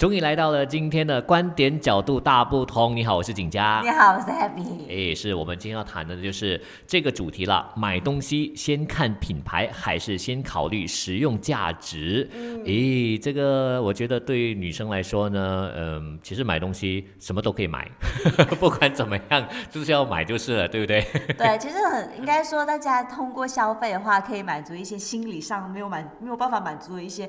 [0.00, 2.96] 终于来到了今天的观点角度大不同。
[2.96, 3.82] 你好，我是景佳。
[3.84, 5.10] 你好，我是 Happy。
[5.10, 7.70] 哎，是我们今天要谈的就是这个主题了。
[7.76, 12.26] 买东西先看品牌，还是先考虑实用价值？
[12.64, 17.86] 诶，这个我觉得对于女生来说呢，嗯，其实买东西什么都可以买，
[18.58, 21.02] 不管怎么样，就是要买就是了，对不对？
[21.36, 27.28] 对，其实很应该说，大家通过消费的话，可以满足一些心理上没有满没有办法满足的一些。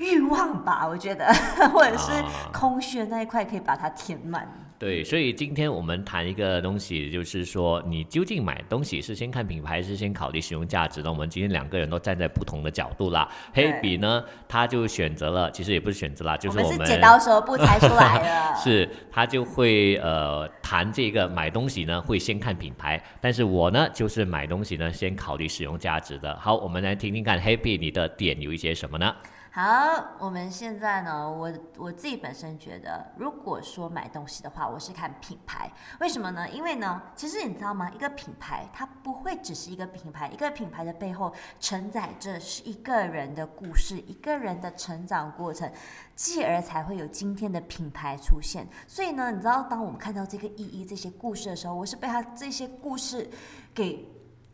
[0.00, 1.26] 欲望吧，我觉得，
[1.72, 2.10] 或者是
[2.52, 4.48] 空虚的那一块，可以把它填满。
[4.78, 11.12] 对，所以今天我们谈一个东西，就是说，你究竟买东西是先看品牌，是先考虑使用价值呢？
[11.12, 13.28] 我们今天两个人都站在不同的角度啦。
[13.52, 18.56] 黑笔呢，他就选择了，其实也不是选择啦，就是我们剪刀石头布猜出来的。
[18.56, 26.34] 是，他就会呃谈这个买东西呢，会先看品牌，但是我呢，就是买东西呢，先考虑使用价值的。
[26.40, 29.14] 好，我们来听听看，黑笔你的点有一些什么呢？
[29.52, 36.48] 好，我们现在呢，我我自己本身觉得，如果说买东西的话，我是看品牌，为什么呢？
[36.50, 37.90] 因为呢，其实你知道吗？
[37.90, 45.68] 一个品牌它不会只是一个品牌，一个品牌的背后承载着是一个人的故事，一个人的成长过程，
[46.14, 48.64] 继而才会有今天的品牌出现。
[48.86, 53.28] 所以呢，你知道，当我们看到这个意义、这些故事的时候，我是被他这些故事
[53.74, 54.08] 给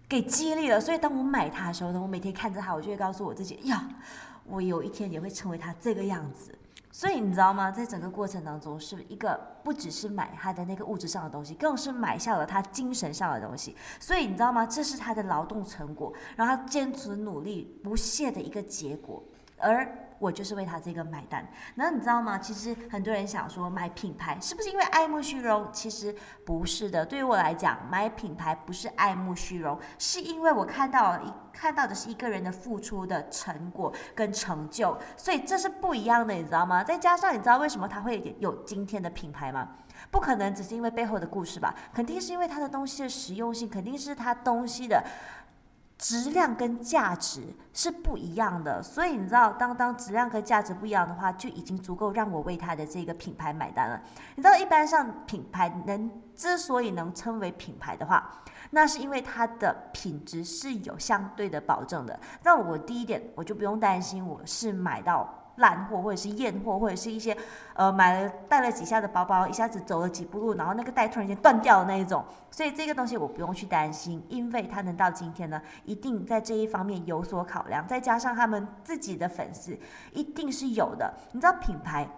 [0.08, 0.80] 给激励了。
[0.80, 3.86] 所以当我买它的时候呢，我每天看着它，我就会告诉我自己， 呀。
[4.48, 6.56] 我有一天也会成为他这个样子，
[6.90, 7.70] 所以你知道吗？
[7.70, 13.76] 在整个过程当中，是一个不只是买他的那个物质上的东西，更是买下了他精神上的东西。
[14.00, 14.64] 所以你知道吗？
[14.64, 19.22] 这是他的劳动成果，然后他坚持努力不懈的一个结果，
[19.58, 19.86] 而。
[20.18, 22.38] 我就是为他这个买单，那你知道吗？
[22.38, 25.68] 其实很多人想说买品牌是不是因为爱慕虚荣？
[25.70, 27.04] 其实不是的。
[27.04, 36.82] 对于我来讲，买品牌不是爱慕虚荣，是因为我看到一看到的是一个人的付出的成果跟成就，所以这是不一样的，你知道吗？
[36.82, 39.68] 再加上你知道为什么他会有今天的品牌吗？
[40.10, 41.74] 不可能只是因为背后的故事吧？
[41.92, 45.04] 肯定是因为他的东西的实用性，肯定是他东西的。
[45.98, 47.42] 质量跟价值
[47.72, 54.00] 是不一样的，所以你知道，当当质量跟价值不一样的话，就已经足够让我为它的这个品牌买单了。
[54.34, 58.30] 你知道，一般上品牌能之所以能称为品牌的话，
[58.70, 62.20] 那是因为它的品质是有相对的保证的。
[62.42, 65.45] 那我第一点，我就不用担心我是买到。
[65.56, 67.36] 烂货或者是验货，或者是一些，
[67.74, 79.78] 呃，买了带了几下的包包，一下子走了几步路，然后那个带突然间断掉的那一种，所以这个东西我不用去担心，因为它能到今天呢，一定在这一方面有所考量，再加上他们自己的粉丝
[80.12, 82.08] 一定是有的，你知道品牌。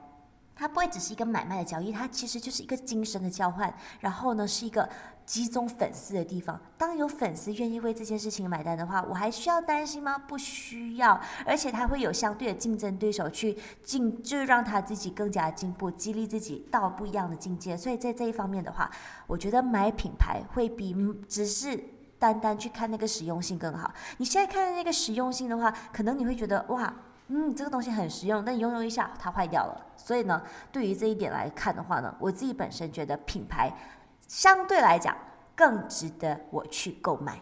[0.59, 3.73] 它不会只是一个买卖的交易，它其实就是一个精神的交换。
[4.01, 4.89] 然后呢，是一个
[5.25, 6.61] 集中粉丝的地方。
[6.77, 10.19] 当有粉丝愿意为这件事情买单的话，我还需要担心吗？
[10.19, 11.21] 不需要。
[11.47, 17.77] 而且它会有相对的竞争对手去进，就是让他自己更加进步，激励自己到不一样的境界。
[17.77, 18.91] 所以在这一方面的话，
[19.29, 20.93] 我觉得买品牌会比
[21.29, 21.81] 只是
[22.19, 23.95] 单单去看那个实用性更好。
[24.17, 26.93] 你现在看那个实用性的话，可能你会觉得哇。
[27.29, 29.87] 嗯，这个东西很实用，但用用一下它坏掉了。
[29.97, 33.71] 所以呢，对于这一点来看的话呢，我自己本身觉得品牌
[34.27, 35.17] 相对来讲
[35.55, 37.39] 更值得我去购买。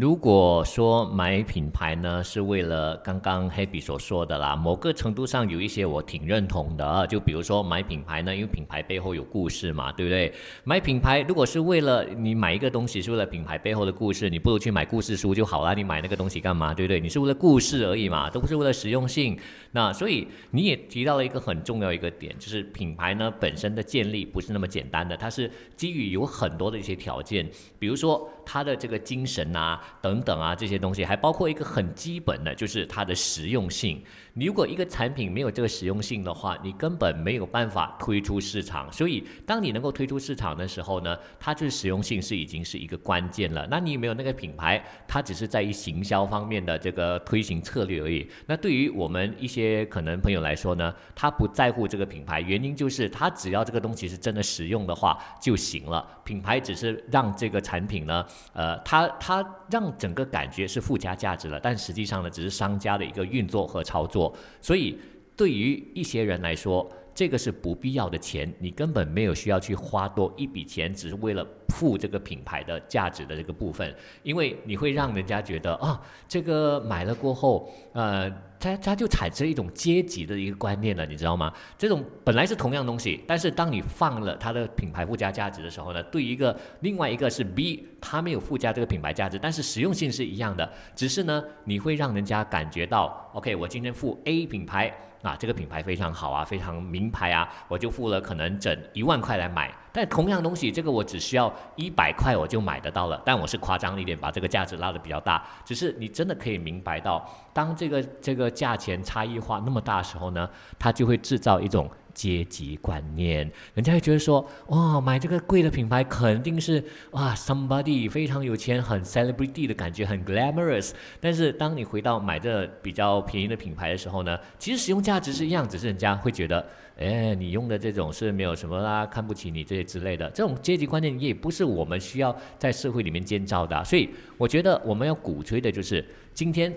[0.00, 7.06] 如果说买品牌呢，是为了刚刚黑比所说的啦，某个程度上有一些我挺认同的。
[7.06, 10.32] 就比如说买品牌呢，因为品牌背后有故事嘛，对不对？
[10.64, 15.74] 买品牌如果是为了你买一个东西是为了品牌背后的故事，你不如去买故事书就好了。
[15.74, 16.98] 你买那个东西干嘛，对不对？
[16.98, 19.38] 你是为了故事而已嘛，都不是为了实用性。
[19.72, 27.46] 那所以你也提到了一个很重要一个点，就是品牌呢本身的建立不是那么简单的，它是基于有很多的一些条件，
[27.78, 29.80] 比如说他的这个精神啊。
[30.02, 34.02] 等等啊，这些东西还包括一个很基本的，就是它的实用性。
[34.46, 38.90] 如果一个产品没有这个实用性的话，你根本没有办法推出市场。
[38.90, 43.66] 所以，当你能够推出市场的时候呢，它就是实用性是已经是一个关键了。
[43.70, 48.26] 那你有没有那个品牌，它只是在于行销方面的这个推行策略而已。
[48.46, 56.06] 那对于我们一些可能朋友来说呢，他不在乎这个品牌，原因就是他只要这个东西是真的实用的话就行了。
[56.24, 64.29] 品牌只是让这个产品呢，呃，它它让整个感觉是附加价值了，但实际上呢，只是商家的一个运作和操作。
[64.60, 64.96] 所以，
[65.36, 78.30] 对于一些人来说，这个是不必要的钱，你根本没有需要去花多一笔钱，只是为了付这个品牌的价值的这个部分，因为你会让人家觉得啊，这个买了过后，呃。
[78.62, 81.50] 它它就产生一种阶级的一个观念了，你知道吗？
[81.78, 94.94] 这种本来是同样东西，但是当你放了它的品牌附加价值的时候呢，对一个另外一个是 B，它没有附加这个品牌价值，但是实用性是一样的，只是呢，你会让人家感觉到，OK，我今天付 A 品牌。
[95.22, 99.70] 啊，这个品牌非常好啊，非常名牌啊，我就付了可能整一万块来买。
[99.92, 103.20] 但同样东西，这个我只需要一百块我就买得到了。
[103.24, 105.44] 但我是夸张一点，把这个价值拉得比较大。
[105.64, 110.48] 只是你真的可以明白到，当这个这个价钱差异化那么大的时候呢，
[110.78, 111.90] 它就会制造一种。
[112.14, 120.92] 阶级观念，人家会觉得说，哇，买这个贵的品牌肯定是哇，somebody 非常有钱，很 celebrity 的感觉，很 glamorous。
[121.20, 126.66] 但是当你回到买这比较便宜的品牌的时候呢，其实使用价值是一样，只是人家会觉得，
[126.98, 130.28] 哎，你用的这种是没有什么啦，看不起你这些之类的。
[130.30, 133.84] 这种阶级观念也不是我们需要在社会里面建造的。
[133.84, 136.04] 所以我觉得我们要鼓吹的就是
[136.34, 136.72] 今天。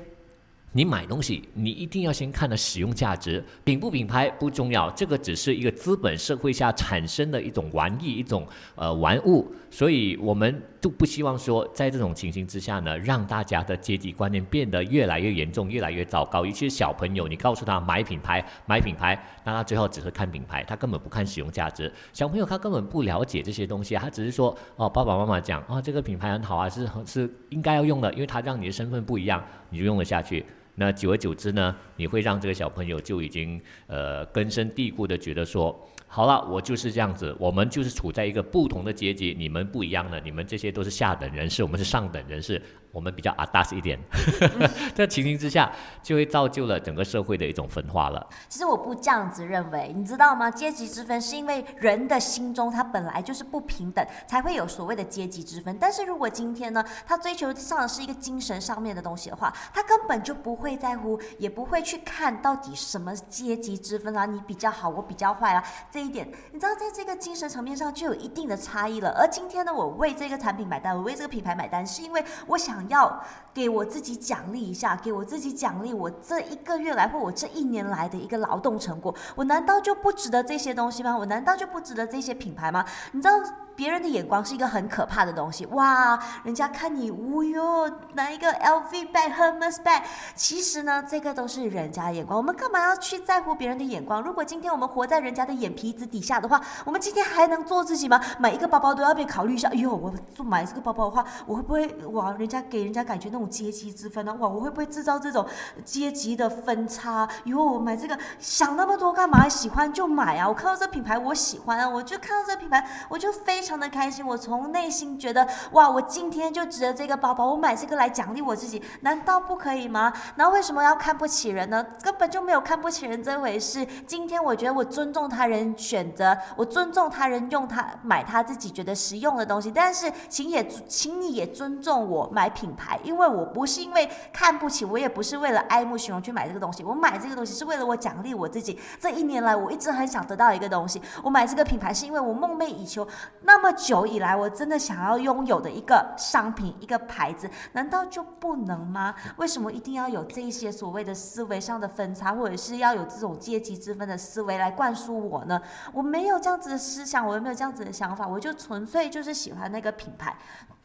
[0.75, 8.43] 你买东西，你一定要先看的使用价值，品不品牌不重要，这个只是一个资本社会下产生的一种玩意，一种
[8.73, 16.43] 呃玩物，所以我们都不希望说在这种情形之下呢，让大家的阶级观念变得越来越严重，越来越糟糕。
[16.43, 21.91] 尤其是小朋友，你告诉他买品牌，买品牌，那他最后只是看品牌，他根本不看使用价值。
[22.13, 30.43] 小朋友他根本不了解这些东西，他只是说哦，爸爸妈妈讲啊，这个品牌很好啊，是是应该要用的，因为它让你的身份不一样，你就用了下去。
[30.75, 42.61] 那久而久之呢，你会让这个小朋友就已经呃根深蒂固的觉得说，好了，我就是这样子，我们就是处在一个不同的阶级，你们不一样的，你们这些都是下等人士，我们是上等人士。
[42.93, 43.99] 我们比较阿达斯一点，
[44.93, 45.71] 在情形之下，
[46.03, 48.25] 就会造就了整个社会的一种分化了。
[48.47, 50.51] 其实我不这样子认为，你知道吗？
[50.51, 55.75] 阶级之分是因为人的心中他本来就是不平等，才会有所谓的阶级之分。
[55.79, 69.09] 但是如果今天呢，他追求上的是一个精神上面的东西的话，他根本就不会在乎，也不会去看到底什么阶级之分啊，你比较好，我比较坏啊，这一点，你知道，在这个精神层面上就有一定的差异了。
[69.17, 72.82] 而今天呢，我为这个产品买单，我为这个品牌买单，是因为我想。
[72.89, 81.17] 要给我自己奖励一下，给我自己奖励我这一个月来或我这一年来的一个劳动成果，我难道就不值得这些东西吗？
[81.17, 82.85] 我难道就不值得这些品牌吗？
[83.11, 83.33] 你知道？
[83.75, 86.19] 别人的眼光是一个很可怕的东西，哇！
[86.43, 90.03] 人家看你，哦哟，拿一个 LV bag、Hermes bag，
[90.35, 92.37] 其实呢，这个都是人家眼光。
[92.37, 94.21] 我们干嘛要去在乎别人的眼光？
[94.21, 98.21] 如果今天我们活在人家的眼皮子底下的话，我们今天还能做自己吗？
[98.37, 99.67] 买一个包包都要被考虑一下。
[99.69, 102.31] 哎呦，我做买这个包包的话，我会不会哇？
[102.33, 104.33] 人家给人家感觉那种阶级之分呢？
[104.35, 105.43] 哇，我会不会制造这种
[105.83, 107.27] 阶级的分差？
[107.45, 109.49] 哟，买这个想那么多干嘛？
[109.49, 110.47] 喜欢就买啊！
[110.47, 113.62] 我看到这品牌我喜欢啊，我就看到这品牌我就非。
[113.63, 120.11] 非常的开心，我从内心觉得哇，我今天就值得这个包包，我买这个来奖励我自己，难道不可以吗？
[120.35, 121.81] 那为什么要看不起人呢？
[122.01, 123.87] 根本就没有看不起人这回事。
[124.05, 138.77] 今天我觉得我尊重他人选择，我尊重他人用他买他自己觉得实用的东西，但是请也请你也尊重我买品牌，因为我不是因为看不起，我也不是为了爱慕虚荣去买这个东西，我买这个东西是为了我奖励我自己。
[138.99, 143.07] 这一年来我一直很想得到一个东西，我买这个品牌是因为我梦寐以求。
[143.43, 149.13] 那那么久以来，我真的想要拥有的一个商品、一个牌子，难道就不能吗？
[149.37, 155.61] 为什么一定要有这些所谓的思维上的分差，或者是要有这种阶级之分的思维来灌输我呢？
[155.93, 160.35] 我没有这样子的思想，我也没有这样子的想法，我就纯粹就是喜欢那个品牌。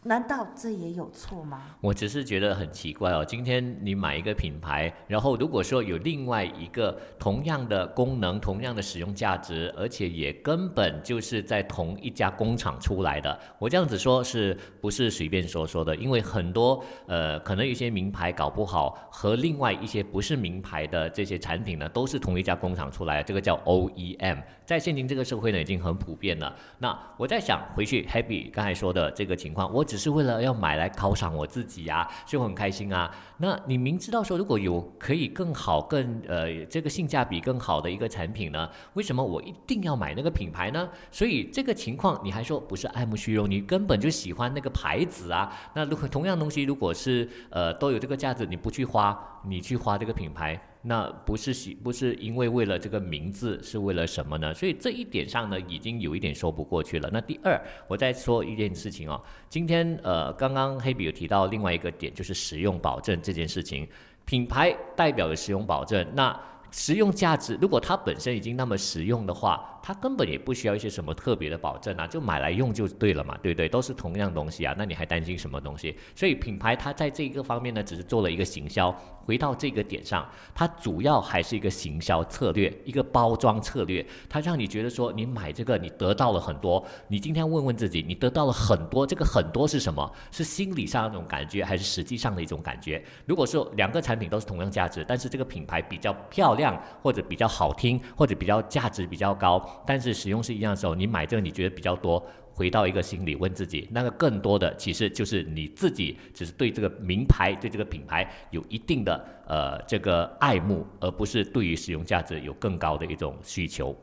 [0.05, 1.61] 难道这也有错吗？
[1.81, 3.25] 我只是觉得很奇怪哦。
[3.25, 15.97] 今天你买一个品牌，然后如果说有另外一个同样的功能、同样的使用价值，而且也根本就是在同一家工厂出来的，我这样子说是不是随便说说的？
[15.97, 26.55] 因为很多呃，可能有些名牌搞不好和另外一些不是名牌的这些产品呢，都是同一家工厂出来，这个叫 OEM，在现今这个社会呢，已经很普遍了。
[26.79, 29.88] 那我在想回去，Happy 刚才说的这个情况，我。
[29.89, 33.11] 只是为了要买来犒赏我自己呀，所以我很开心啊。
[33.39, 40.87] 那你明知道说如果有可以更好、更呃这个性价比更好的一个产品呢，为什么我一定要买那个品牌呢？
[41.11, 45.51] 所以这个情况你还说不是爱慕虚荣，你根本就喜欢那个牌子啊。
[45.75, 50.61] 那如果同样东西如果是呃都有这个价值，你不去花，你去花这个品牌。
[50.81, 54.55] 那不是喜不是因为为了这个名字，是为了什么呢？
[54.55, 57.11] 所以这一点上呢，已经有一点说不过去了。
[57.13, 59.21] 那第二，我再说一件事情哦。
[59.49, 63.87] 今天呃，刚刚黑比有提到另外一个点，就是使用保证这件事情，
[64.25, 66.07] 品牌代表的使用保证。
[66.15, 66.41] 那
[66.71, 73.69] 实用价值，如果它本身已经那么实用的话，它根本也不需要一些什么特别的保证啊，就买来用就对了嘛，对不对？
[73.69, 75.97] 都是同样东西啊，那你还担心什么东西？
[76.15, 78.95] 所以品牌它在这一个方面呢，只是做了一个行销。
[79.25, 86.83] 回到这个点上，它主要还是一个行销策略，一个包装策略，它让你觉得说你买这个你得到了很多。
[87.09, 90.11] 你今天问问自己，你得到了很多，这个很多是什么？
[90.31, 93.05] 是心理上那种感觉，还是实际上的一种感觉？
[93.27, 102.23] 如果说两个产品都是同样价值，但是这个品牌比较漂亮亮，或者比较好听，或者比较价值比较高，但是使用是一样的时候，你买这个你觉得比较多。
[102.53, 113.97] 回到一个心里问自己，那个更多的其实就是你自己，只是对这个名牌、对这个品牌有一定的呃这个爱慕，而不是对于使用价值有更高的一种需求。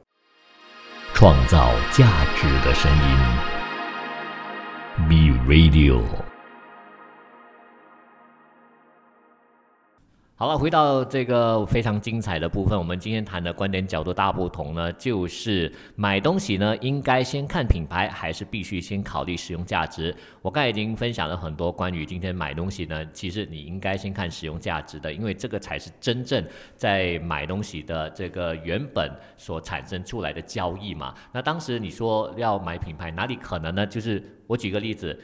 [1.13, 3.17] 创造价值的声音
[5.09, 6.34] ，Be Radio。
[10.37, 20.13] 好了，回到这个非常精彩的部分，我们今天谈的观点角度大不同呢，就是买东西呢，应该先看品牌，还是必须先考虑使用价值？
[20.41, 31.15] 我刚才已经分享了很多关于今天买东西呢，其实你应该先看使用价值的，因为这个才是真正在买东西的这个原本所产生出来的交易嘛。
[31.31, 33.87] 那当时你说要买品牌，哪里可能呢？
[33.87, 35.17] 就是我举个例子。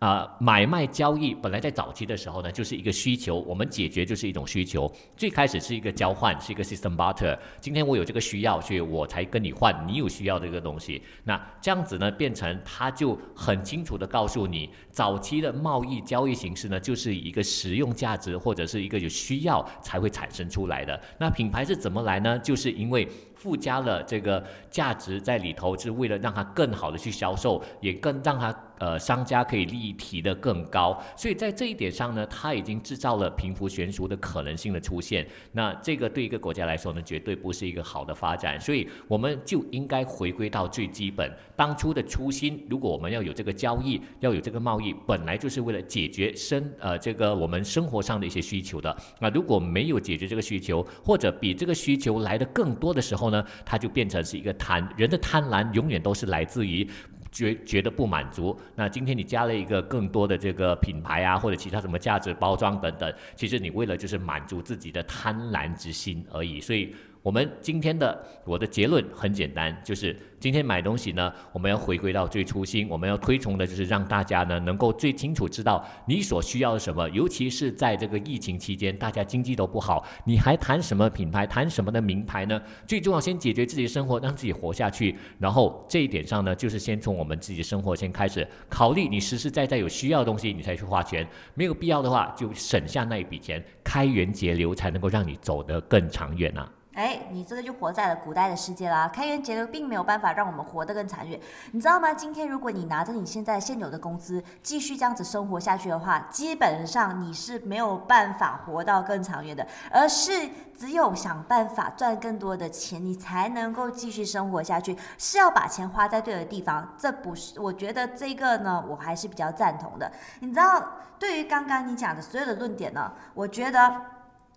[0.00, 4.90] 啊，买卖交易本来在早期的时候呢，就是一个需求，我们解决就是一种需求。
[5.16, 7.38] 最开始是一个交换，是一个 system barter。
[7.60, 11.00] 今天我有这个需要，所以我才跟你换，你有需要这个东西。
[11.22, 21.00] 那这样子呢，变成他就很清楚的告诉你，早期的贸易交易形式呢，就是一个实用价值或者是一个有需要才会产生出来的。
[21.18, 22.36] 那品牌是怎么来呢？
[22.40, 23.06] 就是因为。
[23.42, 30.96] 附加了这个价值在里头，是为了让它更好的去销售，也更让它呃商家可以利益提得更高。
[31.16, 35.26] 所以在这一点上呢，它已经制造了贫富悬殊的可能性的出现。
[35.50, 38.60] 那这个对一个国家来说呢，绝对不是一个好的发展。
[38.60, 42.64] 所以我们就应该回归到最基本，当初的初心。
[42.70, 48.96] 如果我们要有这个交易，要有这个贸易，本来就是为了解决生呃这个我们生活上的一些需求的。
[49.18, 56.88] 那如果没有解决这个需求，或者比这个需求来的更多的时候，呢，它就变成是一个贪，人的贪婪永远都是来自于
[57.32, 58.56] 觉觉得不满足。
[58.76, 66.60] 那今天你加了一个更多的这个品牌啊，或者其他什么价值包装等等，其实你为了就是满足自己的贪婪之心而已。
[66.60, 70.16] 所以，我们今天的我的结论很简单，就是。
[70.42, 77.08] 今天买东西呢，我们要回归到最初心，我们要推崇的就是让大家呢能够最清楚知道你所需要的什么。
[77.10, 82.60] 尤其是在这个疫情期间，大家经济都不好，你还谈什么品牌，谈什么的名牌呢？
[82.88, 85.16] 最重要，先解决自己的生活，让自己活下去。
[85.38, 91.24] 然后这一点上呢，就是先从我们自己的生活先开始考虑，你实实在在有需要的东西，你才去花钱；
[91.54, 96.68] 没有必要的话，就省下那一笔钱，开源节流，才能够让你走得更长远啊。
[96.94, 99.08] 哎，你这个就活在了古代的世界啦！
[99.08, 102.12] 开源节流并没有办法让我们活得更长远，你知道吗？
[102.12, 114.94] 今天如果你拿着你现在现有的工资继续这样子生活下去的话，基本上你是没有办法活到更长远的，而是只有想办法赚更多的钱，你才能够继续生活下去。
[115.16, 117.58] 是要把钱花在对的地方，这不是？
[117.58, 120.12] 我觉得这个呢，我还是比较赞同的。
[120.40, 120.84] 你知道，
[121.18, 123.96] 对于刚刚你讲的所有的论点呢，我觉得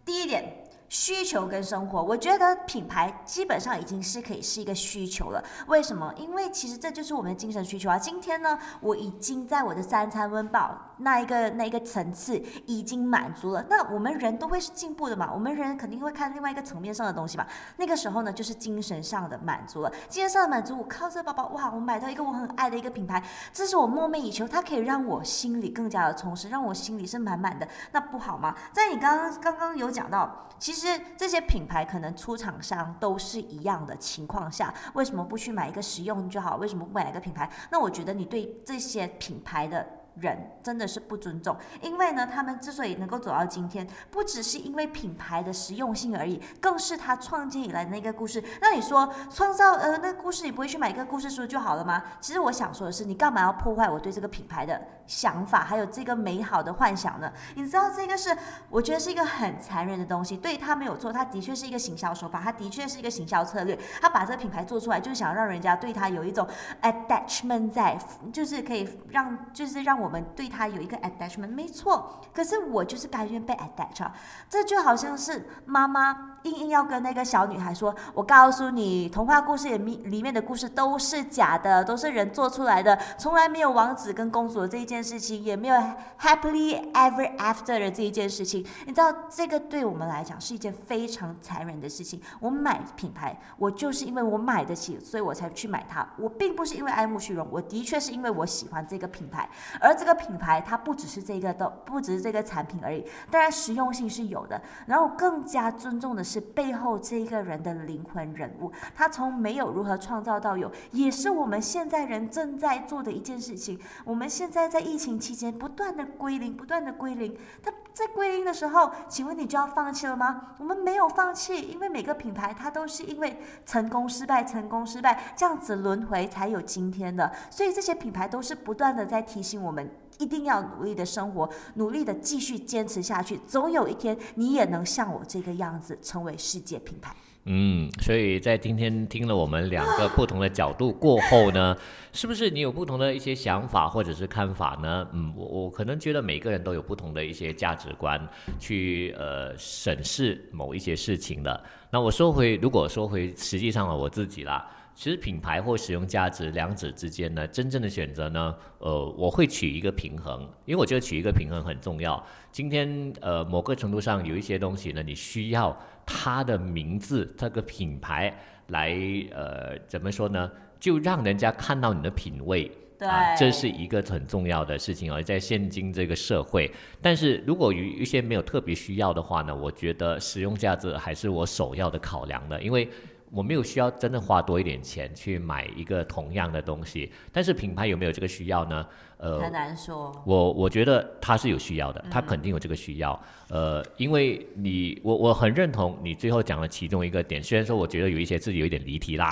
[0.04, 0.65] 第一点。
[0.88, 5.44] 需求跟生活，我觉得品牌基本上已经是可以是一个需求了。
[5.68, 6.14] 为什么？
[6.16, 7.98] 因为其实这就是我们的精神需求啊。
[7.98, 13.66] 今天呢，我已经在我的三餐温饱那一个那一个层次已经满足了。
[13.68, 15.32] 那我们人都会是进步的嘛？
[15.34, 17.46] 我们人肯定会看另外一个层面上的东西嘛？
[17.78, 19.92] 那个时候呢，就是精神上的满足了。
[20.08, 28.56] 精神上的满足，我靠这个包包，哇，我买到一个我很爱的一个品牌，这是我梦寐以求，它可以让我心里更加的充实，让我心里是满满的，那不好吗？
[28.72, 30.75] 在你刚刚刚刚有讲到，其实。
[30.76, 36.58] 其实这些品牌可能出厂商都是一样的情况下，为什么不去买一个实用就好？
[36.58, 37.50] 为什么不买一个品牌？
[37.72, 39.88] 那我觉得你对这些品牌的。
[40.20, 48.42] 人真的是不尊重，因为呢，他们之所以能够走到今天，不只是因为品牌的实用性而已，更是他创建以来那个故事。
[48.62, 52.02] 那你说创造呃那个故事，你不会去买一个故事书就好了吗？
[52.22, 57.32] 其实我想说的是，你干嘛要破坏我对这个品牌的想法，还有这个美好的幻想呢？
[57.56, 58.36] 你知道这个是
[58.70, 66.48] 我觉得是一个很残忍的东西，对他没有错，他的确是一个行销手法，他的确是一个行销策略，他把这个品牌做出来，就是想让人家对他有一种
[66.82, 68.00] attachment 在，
[68.32, 70.05] 就是可以让就是让我。
[70.06, 72.22] 我们对他有一个 attachment，没错。
[72.32, 74.14] 可是我就是甘愿被 attach 啊，
[74.48, 85.76] 这就好像是妈妈硬硬要跟那个小女孩说：“我告诉你，童话故事里里面的故事都是假的，都是人做出来的，从来没有王子跟公主的这一件事情，也没有
[86.20, 88.64] happily ever after 的这一件事情。
[88.86, 92.22] 你知道，这个对我们来讲是一件非常残忍的事情。
[92.40, 96.08] 我买品牌，我就是因为我买得起，所以我才去买它。
[96.18, 99.50] 我并不是因为爱慕虚荣，我的确是因为我喜欢这个品牌。
[99.80, 104.62] 而这个品牌，它不只是这个都不只是这个产品而已，当然实用性是有的。
[104.86, 113.80] 然后更加尊重的是背后这一个人的灵魂人物，他从没有如何创造到有，也是我们现在人正在做的一件事情。
[114.04, 117.36] 我们现在在疫情期间不断的归零，不断的归零。
[117.64, 120.56] 他在归零的时候，请问你就要放弃了吗？
[120.60, 129.85] 我们没有放弃，因为每个品牌它都是因为成功失败、成功失败这样子轮回才有今天的，所以这些品牌都是不断的在提醒我们。
[130.20, 137.16] 一定要努力的生活，努力的继续坚持下去，总有一天你也能像我这个样子，成为世界品牌。
[137.48, 141.76] 嗯，所以在今天听了我们两个不同的角度过后呢，
[142.12, 145.08] 是不是你有不同的一些想法或者是看法呢？
[145.14, 148.20] 嗯，我我可能觉得每个人都有不同的一些价值观
[148.58, 151.64] 去呃审视某一些事情的。
[151.92, 154.68] 那我说回，如果说回实际上的我自己啦。
[154.96, 162.26] 其实品牌或使用价值两者之间呢，真正的选择呢，呃，我会取一个平衡，因为我觉得取一个平衡很重要。
[162.50, 168.34] 今天呃，某个程度上有一些东西呢，你需要它的名字、这个品牌
[168.68, 168.98] 来
[169.32, 170.50] 呃，怎么说呢？
[170.80, 176.72] 就让人家看到你的品味，对，这是一个很重要的事情而在现今这个社会。
[177.02, 182.88] 但是如果有一些没有特别需要的话呢，我觉得使用价值还是我首要的考量的，因为。
[183.32, 188.86] 我没有需要真的花多一点钱去买一个同样的东西，但是品牌有没有这个需要呢？
[189.18, 190.12] 呃，很难说。
[190.26, 193.18] 我我觉得它是有需要的，它肯定有这个需要。
[193.50, 199.32] 呃，因为你我我很认同你最后讲的其中一个点，虽然说我觉得有一些自己有一点离题啦，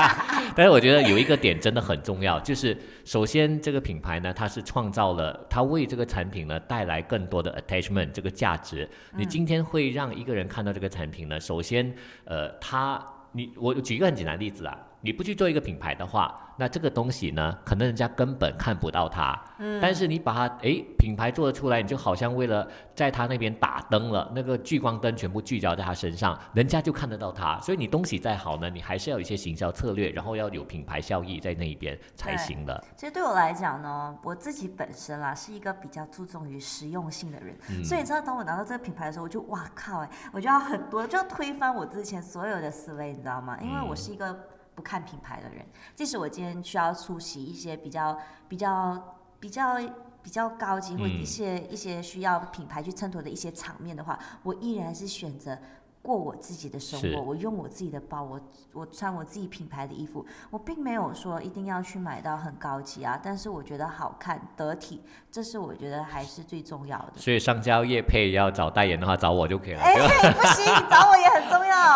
[0.56, 8.88] 但是我觉得有一个点真的很重要，就是首先这个品牌呢，它是创造了，它为这个产品呢带来更多的 attachment 这个价值。
[9.14, 13.04] 你今天会让一个人看到这个产品呢，首先，呃，它。
[13.38, 16.44] 你我举一个很简单的例子啊，你不去做一个品牌的话。
[16.60, 27.60] 那这个东西呢，可能人家根本看不到它，嗯，但是你把它诶品牌做得出来，你就好像为了在他那边打灯了，那个聚光灯全部聚焦在他身上，人家就看得到他。
[27.60, 32.84] 所以你东西再好呢，你还是要有一些行销策略，然后要有品牌效益在那一边才行的。
[32.96, 43.56] 其实对我来讲呢，我自己本身啦是一个比较注重于实用性的人，所以你知道，当我拿到这个品牌的时候，我就哇靠哎，我就要很多，就要推翻我之前所有的思维，你知道吗？
[43.62, 44.36] 因为我是一个。
[44.78, 49.76] 不看品牌的人，即使我今天需要出席一些比较、比较、比较、
[50.22, 55.58] 比较高级或一些一些需要品牌去衬托的一些场面的话，我依然是选择。
[56.00, 58.40] 过我自己的生活，我用我自己的包，我
[58.72, 67.14] 我穿我自己品牌的衣服，我并没有说一定要去买到很高级啊，但是我觉得好看得体，这是我觉得还是最重要的。
[67.16, 69.80] 所以上交业配要找代言的话，找我就可以了。
[69.82, 71.18] 哎，不行，找我。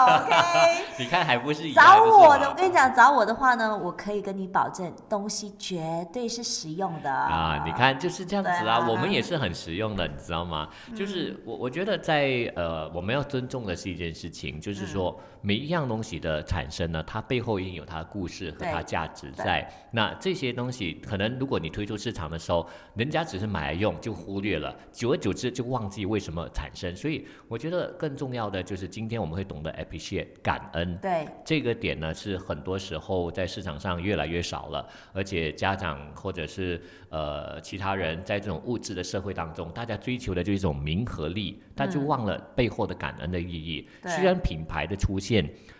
[0.07, 2.49] OK，你看还不是找我的？
[2.49, 7.63] 我跟你讲，找我的话呢，我可以跟你保证，东西绝对是实用的啊。
[7.65, 10.69] 你看就是这样子啊，我们也是很实用的，你知道吗？
[10.97, 13.93] 就是我我觉得在呃，我们要尊重的是。
[13.93, 19.69] 一件事情就是说，每一样东西的产生呢，它背后一定有它的故事和它价值在。
[19.91, 26.95] 那这些东西，可能如果你推出市场的时候，人家只是买来用，就忽略了，久而久之就忘记为什么产生。
[26.95, 30.97] 所以，我觉得更重要的就是，今天我们会懂得 appreciate 感恩。
[30.99, 43.89] 对这个点呢，是很多时候在市场上越来越少了，而且家长或者是呃其他人在这种物质的社会当中，大家追求的就是一种名和利，他就忘了背后的感恩的意义。
[44.07, 45.32] 虽然品牌的出现，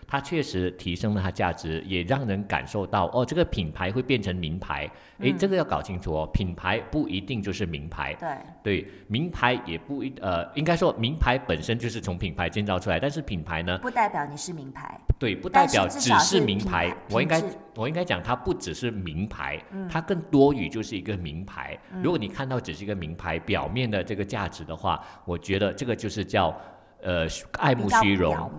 [0.07, 4.87] 它确实提升了它价值，也让人感受到哦，这个品牌会变成名牌。
[5.21, 8.15] 诶，这个要搞清楚哦，品牌不一定就是名牌。
[8.21, 8.29] 对
[8.63, 15.01] 对，名牌也不一呃，应该说名牌本身就是从品牌建造出来，但是品牌呢，不代表你是名牌。
[15.19, 16.95] 对，不代表只是名牌。
[17.09, 17.43] 我应该
[17.75, 21.79] 我应该讲，它不只是名牌，它更多于就是一个名牌。
[22.03, 26.55] 如果你看到只是一个名牌表面的这个价值的话，我觉得这个就是叫。
[27.03, 27.27] 呃，
[27.59, 28.51] 爱慕虚荣，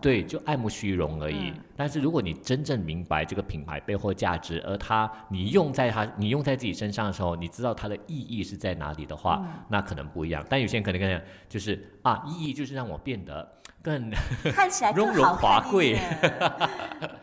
[0.00, 1.52] 对，就爱慕虚荣而已。
[1.76, 10.44] 但是如果你真正明白这个品牌背后价值，而它你用在它你用在自己身上的时候，你知道它的意义是在哪里的话，那可能不一样。
[10.48, 13.46] 但有些人可能跟你讲，就是啊，意义就是让我变得
[13.82, 14.10] 更
[14.52, 16.20] 看起来更雍容好华贵点。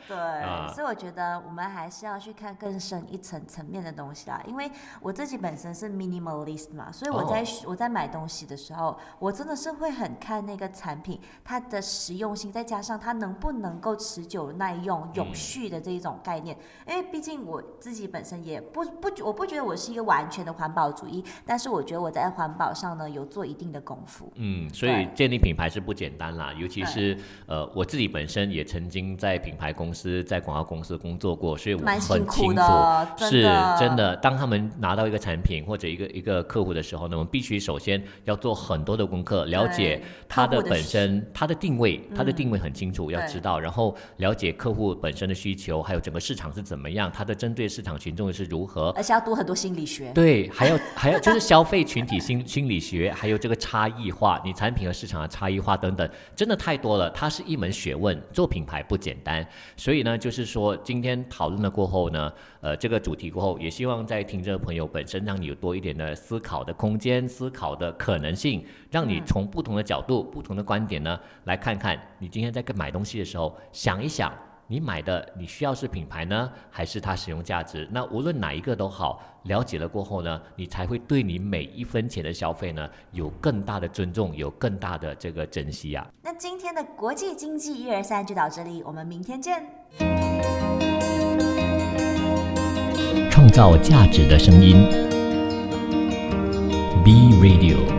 [0.08, 4.42] 对，啊所以我觉得我们还是要去看更深一层层面的东西啦。
[4.48, 4.70] 因为
[5.02, 16.58] 我自己本身是 minimalist 嘛，所以我在、哦我在买东西的时候，我真的是会很看那个产品它的实用性，再加上它能不能够持久耐用、永续的这一种概念。
[16.88, 24.32] 因为毕竟我自己本身也不不，我不觉得我是一个完全的环保主义，但是我觉得我在环保上呢有做一定的功夫。
[24.36, 32.62] 嗯，所以建立品牌是不简单啦，尤其是呃，我自己本身也曾经在品牌公司、在广告公司工作过，所以我很清楚，
[33.18, 34.16] 是的真的。
[34.18, 50.12] 当他们拿到一个产品或者一个一个客户的时候呢，我们必须首先要做很多的功课，了解对它的本身、它的定位、它的定嗯位很清楚，要知道，然后了解客户本身的需求，还有整个市场是怎么样，它的针对市场群众是如何，而且要读很多心理学。
[50.14, 59.44] 对，还要还要就是消费群体心心理学，还有这个差异化，你产品和市场的差异化等等，真的太多了，它是一门学问，做品牌不简单。
[59.76, 74.32] 所以呢，就是说今天讨论了过后呢，呃，这个主题过后，也希望在听众朋友本身让你有多一点的思考的空间、思考的可能性，让你从不同的角度、不同的观点呢，来看看你今天在买东西的时候，想一想。
[74.70, 77.88] 你买的你需要是品牌呢，还是它使用价值？
[77.90, 86.06] 那无论哪一个都好，了解了过后呢，你才会对你每一分钱的消费呢有更大的尊重，有更大的这个珍惜啊。
[86.22, 89.66] 那今天的国际经济一二三就到这里，我们明天见。
[93.32, 94.86] 创造价值的声音
[97.06, 97.97] ，B Radio。